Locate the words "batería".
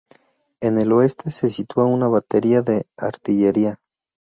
2.07-2.63